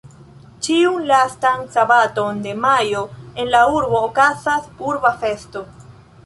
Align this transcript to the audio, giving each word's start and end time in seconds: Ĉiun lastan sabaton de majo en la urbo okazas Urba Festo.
Ĉiun 0.67 1.03
lastan 1.11 1.61
sabaton 1.75 2.39
de 2.45 2.55
majo 2.63 3.03
en 3.45 3.53
la 3.57 3.61
urbo 3.77 4.01
okazas 4.09 4.73
Urba 4.95 5.13
Festo. 5.23 5.65